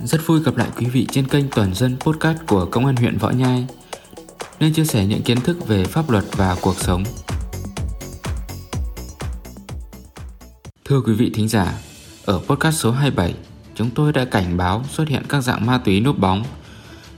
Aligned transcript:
Rất 0.00 0.26
vui 0.26 0.40
gặp 0.42 0.56
lại 0.56 0.68
quý 0.76 0.86
vị 0.86 1.06
trên 1.10 1.26
kênh 1.26 1.48
Toàn 1.48 1.74
dân 1.74 1.96
Podcast 2.00 2.38
của 2.46 2.66
Công 2.66 2.86
an 2.86 2.96
huyện 2.96 3.18
Võ 3.18 3.30
Nhai, 3.30 3.66
nơi 4.60 4.72
chia 4.74 4.84
sẻ 4.84 5.06
những 5.06 5.22
kiến 5.22 5.40
thức 5.40 5.66
về 5.66 5.84
pháp 5.84 6.10
luật 6.10 6.24
và 6.32 6.56
cuộc 6.60 6.76
sống. 6.76 7.04
Thưa 10.84 11.00
quý 11.00 11.12
vị 11.12 11.30
thính 11.34 11.48
giả, 11.48 11.74
ở 12.24 12.40
podcast 12.46 12.76
số 12.76 12.90
27, 12.90 13.34
chúng 13.74 13.90
tôi 13.90 14.12
đã 14.12 14.24
cảnh 14.24 14.56
báo 14.56 14.84
xuất 14.90 15.08
hiện 15.08 15.22
các 15.28 15.40
dạng 15.40 15.66
ma 15.66 15.78
túy 15.78 16.00
núp 16.00 16.18
bóng. 16.18 16.44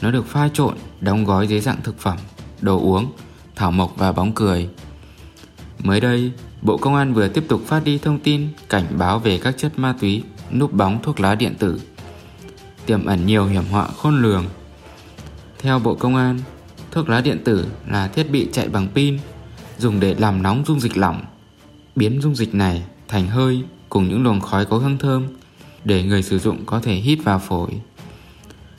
Nó 0.00 0.10
được 0.10 0.26
pha 0.26 0.48
trộn, 0.54 0.76
đóng 1.00 1.24
gói 1.24 1.46
dưới 1.46 1.60
dạng 1.60 1.82
thực 1.82 1.98
phẩm, 1.98 2.18
đồ 2.60 2.80
uống, 2.80 3.12
thảo 3.56 3.70
mộc 3.70 3.94
và 3.96 4.12
bóng 4.12 4.32
cười. 4.32 4.68
Mới 5.78 6.00
đây, 6.00 6.32
Bộ 6.62 6.76
Công 6.76 6.94
an 6.94 7.14
vừa 7.14 7.28
tiếp 7.28 7.44
tục 7.48 7.62
phát 7.66 7.84
đi 7.84 7.98
thông 7.98 8.18
tin 8.18 8.48
cảnh 8.68 8.86
báo 8.98 9.18
về 9.18 9.38
các 9.38 9.54
chất 9.58 9.78
ma 9.78 9.94
túy 10.00 10.22
núp 10.52 10.72
bóng 10.72 11.02
thuốc 11.02 11.20
lá 11.20 11.34
điện 11.34 11.54
tử 11.58 11.80
tiềm 12.90 13.06
ẩn 13.06 13.26
nhiều 13.26 13.46
hiểm 13.46 13.64
họa 13.70 13.88
khôn 13.96 14.22
lường. 14.22 14.44
Theo 15.58 15.78
Bộ 15.78 15.94
Công 15.94 16.16
an, 16.16 16.38
thuốc 16.90 17.08
lá 17.08 17.20
điện 17.20 17.38
tử 17.44 17.66
là 17.88 18.08
thiết 18.08 18.30
bị 18.30 18.48
chạy 18.52 18.68
bằng 18.68 18.88
pin 18.94 19.18
dùng 19.78 20.00
để 20.00 20.14
làm 20.14 20.42
nóng 20.42 20.64
dung 20.66 20.80
dịch 20.80 20.96
lỏng, 20.96 21.24
biến 21.96 22.20
dung 22.22 22.34
dịch 22.34 22.54
này 22.54 22.82
thành 23.08 23.26
hơi 23.26 23.62
cùng 23.88 24.08
những 24.08 24.22
luồng 24.22 24.40
khói 24.40 24.64
có 24.64 24.76
hương 24.76 24.98
thơm 24.98 25.26
để 25.84 26.02
người 26.02 26.22
sử 26.22 26.38
dụng 26.38 26.66
có 26.66 26.80
thể 26.80 26.94
hít 26.94 27.18
vào 27.24 27.38
phổi. 27.38 27.70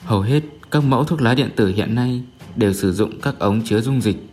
Hầu 0.04 0.20
hết 0.20 0.40
các 0.70 0.84
mẫu 0.84 1.04
thuốc 1.04 1.20
lá 1.20 1.34
điện 1.34 1.50
tử 1.56 1.68
hiện 1.68 1.94
nay 1.94 2.22
đều 2.56 2.72
sử 2.72 2.92
dụng 2.92 3.20
các 3.20 3.38
ống 3.38 3.62
chứa 3.64 3.80
dung 3.80 4.00
dịch. 4.00 4.26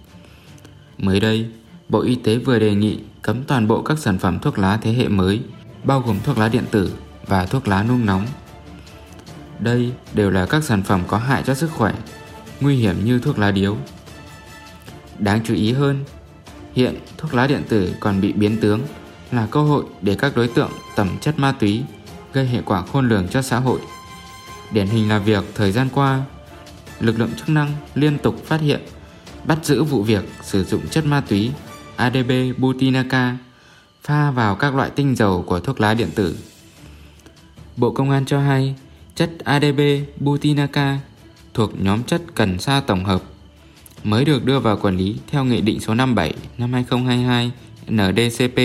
Mới 0.97 1.19
đây, 1.19 1.45
Bộ 1.89 2.01
Y 2.01 2.15
tế 2.15 2.37
vừa 2.37 2.59
đề 2.59 2.75
nghị 2.75 2.99
cấm 3.21 3.43
toàn 3.43 3.67
bộ 3.67 3.81
các 3.81 3.99
sản 3.99 4.17
phẩm 4.17 4.39
thuốc 4.39 4.59
lá 4.59 4.77
thế 4.81 4.93
hệ 4.93 5.07
mới, 5.07 5.41
bao 5.83 5.99
gồm 5.99 6.17
thuốc 6.23 6.37
lá 6.37 6.47
điện 6.47 6.63
tử 6.71 6.93
và 7.27 7.45
thuốc 7.45 7.67
lá 7.67 7.83
nung 7.83 8.05
nóng. 8.05 8.25
Đây 9.59 9.91
đều 10.13 10.31
là 10.31 10.45
các 10.45 10.63
sản 10.63 10.83
phẩm 10.83 11.03
có 11.07 11.17
hại 11.17 11.43
cho 11.43 11.53
sức 11.53 11.71
khỏe, 11.71 11.93
nguy 12.59 12.75
hiểm 12.75 13.05
như 13.05 13.19
thuốc 13.19 13.39
lá 13.39 13.51
điếu. 13.51 13.77
Đáng 15.19 15.41
chú 15.45 15.53
ý 15.53 15.71
hơn, 15.71 16.03
hiện 16.73 16.95
thuốc 17.17 17.33
lá 17.33 17.47
điện 17.47 17.63
tử 17.69 17.93
còn 17.99 18.21
bị 18.21 18.33
biến 18.33 18.57
tướng 18.61 18.81
là 19.31 19.47
cơ 19.51 19.61
hội 19.61 19.83
để 20.01 20.15
các 20.15 20.35
đối 20.35 20.47
tượng 20.47 20.71
tẩm 20.95 21.17
chất 21.21 21.39
ma 21.39 21.51
túy 21.51 21.83
gây 22.33 22.47
hệ 22.47 22.61
quả 22.61 22.81
khôn 22.81 23.09
lường 23.09 23.27
cho 23.27 23.41
xã 23.41 23.59
hội. 23.59 23.79
Điển 24.71 24.87
hình 24.87 25.09
là 25.09 25.19
việc 25.19 25.43
thời 25.55 25.71
gian 25.71 25.87
qua, 25.93 26.21
lực 26.99 27.19
lượng 27.19 27.31
chức 27.37 27.49
năng 27.49 27.73
liên 27.95 28.17
tục 28.17 28.45
phát 28.45 28.61
hiện, 28.61 28.81
bắt 29.45 29.57
giữ 29.63 29.83
vụ 29.83 30.03
việc 30.03 30.29
sử 30.41 30.63
dụng 30.63 30.87
chất 30.87 31.05
ma 31.05 31.21
túy 31.21 31.51
ADB 31.95 32.31
Butinaca 32.57 33.37
pha 34.03 34.31
vào 34.31 34.55
các 34.55 34.75
loại 34.75 34.89
tinh 34.89 35.15
dầu 35.15 35.43
của 35.47 35.59
thuốc 35.59 35.81
lá 35.81 35.93
điện 35.93 36.09
tử. 36.15 36.37
Bộ 37.77 37.91
Công 37.91 38.11
an 38.11 38.25
cho 38.25 38.39
hay 38.39 38.75
chất 39.19 39.29
ADB 39.43 39.79
Butinaca 40.19 40.99
thuộc 41.53 41.81
nhóm 41.81 42.03
chất 42.03 42.21
cần 42.35 42.59
sa 42.59 42.81
tổng 42.87 43.05
hợp 43.05 43.23
mới 44.03 44.25
được 44.25 44.45
đưa 44.45 44.59
vào 44.59 44.77
quản 44.77 44.97
lý 44.97 45.15
theo 45.27 45.45
Nghị 45.45 45.61
định 45.61 45.79
số 45.79 45.93
57 45.93 46.33
năm 46.57 46.73
2022 46.73 47.51
NDCP 47.85 48.57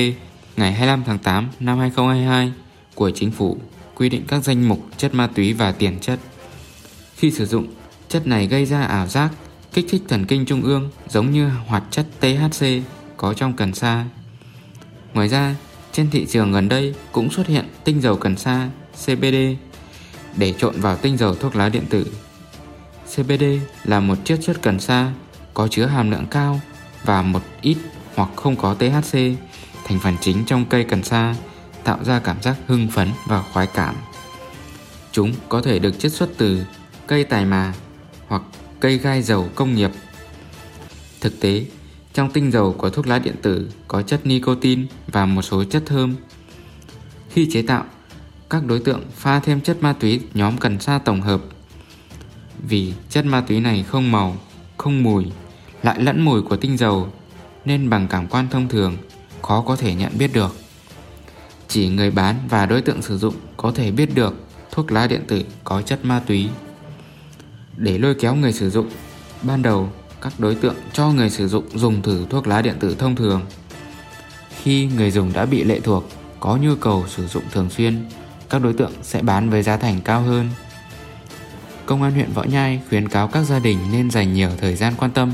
ngày 0.56 0.72
25 0.72 1.02
tháng 1.06 1.18
8 1.18 1.48
năm 1.60 1.78
2022 1.78 2.52
của 2.94 3.10
Chính 3.10 3.30
phủ 3.30 3.58
quy 3.94 4.08
định 4.08 4.24
các 4.28 4.44
danh 4.44 4.68
mục 4.68 4.78
chất 4.96 5.14
ma 5.14 5.26
túy 5.26 5.52
và 5.52 5.72
tiền 5.72 5.98
chất. 6.00 6.18
Khi 7.16 7.30
sử 7.30 7.46
dụng, 7.46 7.66
chất 8.08 8.26
này 8.26 8.46
gây 8.46 8.66
ra 8.66 8.82
ảo 8.82 9.06
giác, 9.06 9.30
kích 9.72 9.86
thích 9.88 10.02
thần 10.08 10.24
kinh 10.26 10.46
trung 10.46 10.62
ương 10.62 10.90
giống 11.08 11.30
như 11.30 11.48
hoạt 11.48 11.84
chất 11.90 12.06
THC 12.20 12.66
có 13.16 13.34
trong 13.34 13.52
cần 13.52 13.74
sa. 13.74 14.04
Ngoài 15.14 15.28
ra, 15.28 15.54
trên 15.92 16.10
thị 16.10 16.26
trường 16.26 16.52
gần 16.52 16.68
đây 16.68 16.94
cũng 17.12 17.30
xuất 17.30 17.46
hiện 17.46 17.64
tinh 17.84 18.00
dầu 18.00 18.16
cần 18.16 18.36
sa 18.36 18.68
CBD 19.04 19.36
để 20.36 20.52
trộn 20.58 20.80
vào 20.80 20.96
tinh 20.96 21.16
dầu 21.16 21.34
thuốc 21.34 21.56
lá 21.56 21.68
điện 21.68 21.84
tử. 21.90 22.06
CBD 23.14 23.44
là 23.84 24.00
một 24.00 24.18
chiết 24.24 24.38
chất 24.42 24.62
cần 24.62 24.80
sa 24.80 25.12
có 25.54 25.68
chứa 25.68 25.86
hàm 25.86 26.10
lượng 26.10 26.26
cao 26.30 26.60
và 27.04 27.22
một 27.22 27.42
ít 27.62 27.76
hoặc 28.14 28.28
không 28.36 28.56
có 28.56 28.74
THC, 28.74 29.18
thành 29.84 30.00
phần 30.02 30.14
chính 30.20 30.44
trong 30.46 30.64
cây 30.64 30.84
cần 30.84 31.02
sa, 31.02 31.34
tạo 31.84 32.04
ra 32.04 32.18
cảm 32.18 32.42
giác 32.42 32.56
hưng 32.66 32.88
phấn 32.88 33.08
và 33.28 33.42
khoái 33.42 33.66
cảm. 33.66 33.94
Chúng 35.12 35.32
có 35.48 35.62
thể 35.62 35.78
được 35.78 35.98
chiết 35.98 36.12
xuất 36.12 36.30
từ 36.36 36.64
cây 37.06 37.24
tài 37.24 37.44
mà 37.44 37.74
hoặc 38.28 38.42
cây 38.80 38.98
gai 38.98 39.22
dầu 39.22 39.48
công 39.54 39.74
nghiệp. 39.74 39.90
Thực 41.20 41.40
tế, 41.40 41.66
trong 42.14 42.30
tinh 42.30 42.52
dầu 42.52 42.72
của 42.78 42.90
thuốc 42.90 43.06
lá 43.06 43.18
điện 43.18 43.34
tử 43.42 43.70
có 43.88 44.02
chất 44.02 44.26
nicotine 44.26 44.82
và 45.06 45.26
một 45.26 45.42
số 45.42 45.64
chất 45.64 45.82
thơm. 45.86 46.14
Khi 47.30 47.48
chế 47.52 47.62
tạo, 47.62 47.84
các 48.50 48.66
đối 48.66 48.78
tượng 48.78 49.02
pha 49.14 49.40
thêm 49.40 49.60
chất 49.60 49.82
ma 49.82 49.92
túy 49.92 50.20
nhóm 50.34 50.58
cần 50.58 50.80
sa 50.80 50.98
tổng 50.98 51.20
hợp. 51.20 51.40
Vì 52.68 52.92
chất 53.10 53.24
ma 53.24 53.40
túy 53.40 53.60
này 53.60 53.82
không 53.82 54.12
màu, 54.12 54.36
không 54.76 55.02
mùi, 55.02 55.26
lại 55.82 56.00
lẫn 56.00 56.20
mùi 56.20 56.42
của 56.42 56.56
tinh 56.56 56.76
dầu 56.76 57.08
nên 57.64 57.90
bằng 57.90 58.08
cảm 58.08 58.26
quan 58.26 58.48
thông 58.48 58.68
thường 58.68 58.96
khó 59.42 59.60
có 59.60 59.76
thể 59.76 59.94
nhận 59.94 60.12
biết 60.18 60.32
được. 60.32 60.56
Chỉ 61.68 61.88
người 61.88 62.10
bán 62.10 62.36
và 62.48 62.66
đối 62.66 62.82
tượng 62.82 63.02
sử 63.02 63.18
dụng 63.18 63.34
có 63.56 63.72
thể 63.74 63.90
biết 63.90 64.14
được 64.14 64.34
thuốc 64.70 64.92
lá 64.92 65.06
điện 65.06 65.22
tử 65.28 65.44
có 65.64 65.82
chất 65.82 66.04
ma 66.04 66.22
túy. 66.26 66.48
Để 67.76 67.98
lôi 67.98 68.14
kéo 68.14 68.34
người 68.34 68.52
sử 68.52 68.70
dụng, 68.70 68.90
ban 69.42 69.62
đầu 69.62 69.88
các 70.20 70.32
đối 70.38 70.54
tượng 70.54 70.74
cho 70.92 71.08
người 71.08 71.30
sử 71.30 71.48
dụng 71.48 71.64
dùng 71.74 72.02
thử 72.02 72.26
thuốc 72.30 72.46
lá 72.46 72.62
điện 72.62 72.74
tử 72.80 72.96
thông 72.98 73.16
thường. 73.16 73.42
Khi 74.62 74.86
người 74.86 75.10
dùng 75.10 75.32
đã 75.32 75.46
bị 75.46 75.64
lệ 75.64 75.80
thuộc, 75.80 76.08
có 76.40 76.56
nhu 76.56 76.74
cầu 76.74 77.04
sử 77.08 77.26
dụng 77.26 77.42
thường 77.52 77.70
xuyên, 77.70 78.04
các 78.50 78.62
đối 78.62 78.72
tượng 78.72 78.92
sẽ 79.02 79.22
bán 79.22 79.50
với 79.50 79.62
giá 79.62 79.76
thành 79.76 80.00
cao 80.04 80.20
hơn. 80.20 80.50
Công 81.86 82.02
an 82.02 82.12
huyện 82.12 82.32
Võ 82.32 82.42
Nhai 82.42 82.80
khuyến 82.88 83.08
cáo 83.08 83.28
các 83.28 83.42
gia 83.42 83.58
đình 83.58 83.78
nên 83.92 84.10
dành 84.10 84.32
nhiều 84.32 84.50
thời 84.58 84.76
gian 84.76 84.94
quan 84.98 85.10
tâm, 85.10 85.32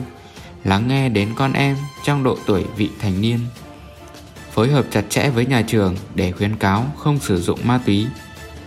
lắng 0.65 0.89
nghe 0.89 1.09
đến 1.09 1.29
con 1.37 1.53
em 1.53 1.77
trong 2.05 2.23
độ 2.25 2.37
tuổi 2.47 2.65
vị 2.77 2.91
thành 2.99 3.21
niên. 3.21 3.39
Phối 4.53 4.71
hợp 4.71 4.87
chặt 4.91 5.05
chẽ 5.09 5.31
với 5.31 5.47
nhà 5.47 5.63
trường 5.63 5.97
để 6.15 6.33
khuyến 6.33 6.57
cáo 6.57 6.87
không 6.97 7.19
sử 7.19 7.41
dụng 7.41 7.61
ma 7.65 7.81
túy, 7.87 8.07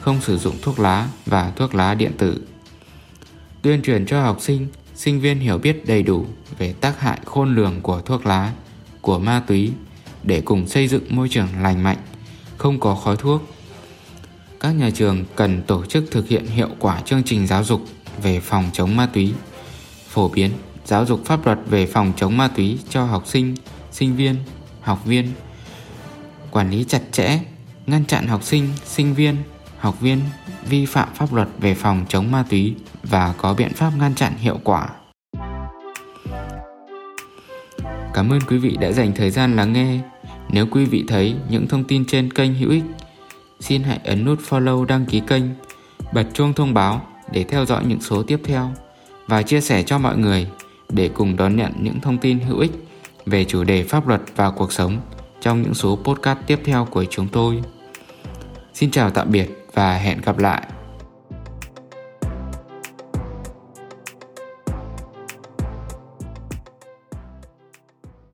không 0.01 0.21
sử 0.21 0.37
dụng 0.37 0.55
thuốc 0.61 0.79
lá 0.79 1.07
và 1.25 1.51
thuốc 1.55 1.75
lá 1.75 1.93
điện 1.93 2.11
tử. 2.17 2.41
Tuyên 3.61 3.81
truyền 3.81 4.05
cho 4.05 4.21
học 4.21 4.37
sinh, 4.41 4.67
sinh 4.95 5.21
viên 5.21 5.39
hiểu 5.39 5.57
biết 5.57 5.85
đầy 5.87 6.03
đủ 6.03 6.25
về 6.57 6.73
tác 6.73 6.99
hại 6.99 7.19
khôn 7.25 7.55
lường 7.55 7.81
của 7.81 8.01
thuốc 8.01 8.25
lá, 8.25 8.51
của 9.01 9.19
ma 9.19 9.43
túy 9.47 9.71
để 10.23 10.41
cùng 10.41 10.67
xây 10.67 10.87
dựng 10.87 11.03
môi 11.09 11.29
trường 11.29 11.47
lành 11.61 11.83
mạnh, 11.83 11.97
không 12.57 12.79
có 12.79 12.95
khói 12.95 13.15
thuốc, 13.17 13.41
các 14.63 14.71
nhà 14.71 14.89
trường 14.93 15.25
cần 15.35 15.61
tổ 15.67 15.85
chức 15.85 16.03
thực 16.11 16.27
hiện 16.27 16.45
hiệu 16.45 16.69
quả 16.79 17.01
chương 17.05 17.23
trình 17.23 17.47
giáo 17.47 17.63
dục 17.63 17.81
về 18.21 18.39
phòng 18.39 18.69
chống 18.73 18.95
ma 18.95 19.09
túy, 19.13 19.33
phổ 20.09 20.29
biến 20.29 20.51
giáo 20.85 21.05
dục 21.05 21.25
pháp 21.25 21.45
luật 21.45 21.59
về 21.69 21.85
phòng 21.85 22.13
chống 22.17 22.37
ma 22.37 22.47
túy 22.47 22.79
cho 22.89 23.05
học 23.05 23.27
sinh, 23.27 23.55
sinh 23.91 24.15
viên, 24.15 24.35
học 24.81 25.05
viên, 25.05 25.31
quản 26.51 26.69
lý 26.69 26.83
chặt 26.83 27.01
chẽ, 27.11 27.39
ngăn 27.87 28.05
chặn 28.05 28.27
học 28.27 28.43
sinh, 28.43 28.69
sinh 28.85 29.13
viên, 29.13 29.35
học 29.77 30.01
viên 30.01 30.19
vi 30.69 30.85
phạm 30.85 31.09
pháp 31.13 31.33
luật 31.33 31.47
về 31.59 31.75
phòng 31.75 32.05
chống 32.09 32.31
ma 32.31 32.45
túy 32.49 32.75
và 33.03 33.33
có 33.37 33.53
biện 33.53 33.73
pháp 33.73 33.91
ngăn 33.99 34.15
chặn 34.15 34.33
hiệu 34.37 34.59
quả. 34.63 34.89
Cảm 38.13 38.29
ơn 38.29 38.39
quý 38.47 38.57
vị 38.57 38.77
đã 38.81 38.91
dành 38.91 39.11
thời 39.15 39.29
gian 39.29 39.55
lắng 39.55 39.73
nghe. 39.73 39.99
Nếu 40.49 40.67
quý 40.71 40.85
vị 40.85 41.03
thấy 41.07 41.35
những 41.49 41.67
thông 41.67 41.83
tin 41.83 42.05
trên 42.05 42.33
kênh 42.33 42.53
hữu 42.53 42.69
ích 42.69 42.83
xin 43.63 43.83
hãy 43.83 43.99
ấn 44.03 44.25
nút 44.25 44.39
follow 44.49 44.85
đăng 44.85 45.05
ký 45.05 45.21
kênh, 45.27 45.43
bật 46.13 46.25
chuông 46.33 46.53
thông 46.53 46.73
báo 46.73 47.01
để 47.31 47.43
theo 47.43 47.65
dõi 47.65 47.83
những 47.85 48.01
số 48.01 48.23
tiếp 48.23 48.39
theo 48.43 48.71
và 49.27 49.41
chia 49.41 49.61
sẻ 49.61 49.83
cho 49.83 49.97
mọi 49.97 50.17
người 50.17 50.47
để 50.89 51.09
cùng 51.13 51.35
đón 51.35 51.55
nhận 51.55 51.71
những 51.79 51.99
thông 51.99 52.17
tin 52.17 52.39
hữu 52.39 52.59
ích 52.59 52.71
về 53.25 53.45
chủ 53.45 53.63
đề 53.63 53.83
pháp 53.83 54.07
luật 54.07 54.21
và 54.35 54.49
cuộc 54.49 54.73
sống 54.73 55.01
trong 55.41 55.61
những 55.61 55.73
số 55.73 55.99
podcast 56.03 56.39
tiếp 56.47 56.59
theo 56.65 56.87
của 56.91 57.05
chúng 57.05 57.27
tôi. 57.27 57.61
Xin 58.73 58.91
chào 58.91 59.09
tạm 59.09 59.31
biệt 59.31 59.67
và 59.73 59.95
hẹn 59.97 60.21
gặp 60.21 60.37
lại. 60.37 60.67